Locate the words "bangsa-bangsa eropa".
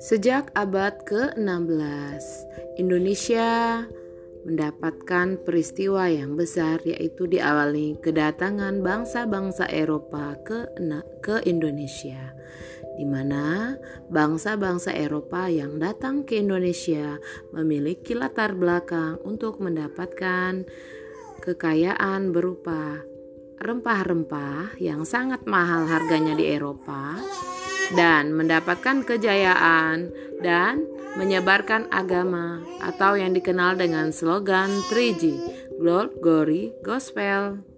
8.80-10.40, 14.08-15.52